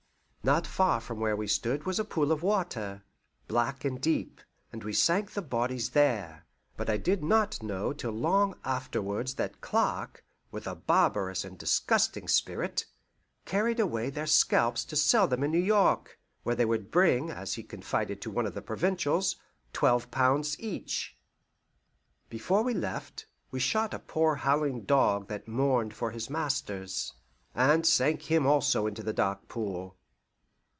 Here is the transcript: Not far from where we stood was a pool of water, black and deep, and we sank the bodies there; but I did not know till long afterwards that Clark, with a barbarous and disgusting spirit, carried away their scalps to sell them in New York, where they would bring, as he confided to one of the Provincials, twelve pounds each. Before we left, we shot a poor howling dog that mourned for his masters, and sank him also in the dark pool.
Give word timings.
Not 0.43 0.65
far 0.65 0.99
from 0.99 1.19
where 1.19 1.35
we 1.35 1.45
stood 1.45 1.85
was 1.85 1.99
a 1.99 2.03
pool 2.03 2.31
of 2.31 2.41
water, 2.41 3.03
black 3.47 3.85
and 3.85 4.01
deep, 4.01 4.41
and 4.73 4.83
we 4.83 4.91
sank 4.91 5.33
the 5.33 5.41
bodies 5.43 5.91
there; 5.91 6.47
but 6.75 6.89
I 6.89 6.97
did 6.97 7.23
not 7.23 7.61
know 7.61 7.93
till 7.93 8.09
long 8.13 8.55
afterwards 8.65 9.35
that 9.35 9.61
Clark, 9.61 10.25
with 10.49 10.65
a 10.65 10.73
barbarous 10.73 11.45
and 11.45 11.59
disgusting 11.59 12.27
spirit, 12.27 12.87
carried 13.45 13.79
away 13.79 14.09
their 14.09 14.25
scalps 14.25 14.83
to 14.85 14.95
sell 14.95 15.27
them 15.27 15.43
in 15.43 15.51
New 15.51 15.59
York, 15.59 16.17
where 16.41 16.55
they 16.55 16.65
would 16.65 16.89
bring, 16.89 17.29
as 17.29 17.53
he 17.53 17.61
confided 17.61 18.19
to 18.23 18.31
one 18.31 18.47
of 18.47 18.55
the 18.55 18.63
Provincials, 18.63 19.35
twelve 19.73 20.09
pounds 20.09 20.59
each. 20.59 21.15
Before 22.29 22.63
we 22.63 22.73
left, 22.73 23.27
we 23.51 23.59
shot 23.59 23.93
a 23.93 23.99
poor 23.99 24.37
howling 24.37 24.85
dog 24.85 25.27
that 25.27 25.47
mourned 25.47 25.93
for 25.93 26.09
his 26.09 26.31
masters, 26.31 27.13
and 27.53 27.85
sank 27.85 28.23
him 28.23 28.47
also 28.47 28.87
in 28.87 28.95
the 28.95 29.13
dark 29.13 29.47
pool. 29.47 29.97